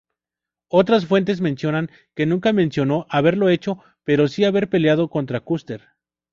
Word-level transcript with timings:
Otras 0.69 1.05
fuentes 1.05 1.41
mencionan 1.41 1.91
que 2.15 2.25
nunca 2.25 2.53
mencionó 2.53 3.05
haberlo 3.07 3.49
hecho 3.49 3.83
pero 4.03 4.27
sí 4.27 4.43
haber 4.45 4.67
peleado 4.67 5.11
contra 5.11 5.41
Custer. 5.41 5.89